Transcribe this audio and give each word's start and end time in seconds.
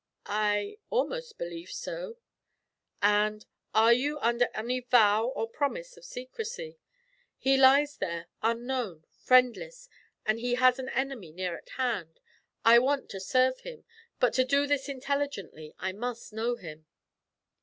'I 0.25 0.79
almost 0.89 1.37
believe 1.37 1.69
so.' 1.71 2.17
'And 3.03 3.45
are 3.75 3.93
you 3.93 4.17
under 4.19 4.49
any 4.51 4.79
vow 4.79 5.27
or 5.27 5.47
promise 5.47 5.95
of 5.95 6.03
secrecy? 6.03 6.79
He 7.37 7.55
lies 7.55 7.97
there, 7.97 8.25
unknown, 8.41 9.05
friendless; 9.11 9.87
and 10.25 10.39
he 10.39 10.55
has 10.55 10.79
an 10.79 10.89
enemy 10.89 11.31
near 11.31 11.55
at 11.55 11.69
hand. 11.77 12.19
I 12.65 12.79
want 12.79 13.09
to 13.09 13.19
serve 13.19 13.59
him, 13.59 13.85
but 14.19 14.33
to 14.33 14.43
do 14.43 14.65
this 14.65 14.89
intelligently 14.89 15.75
I 15.77 15.91
must 15.91 16.33
know 16.33 16.55
him.' 16.55 16.87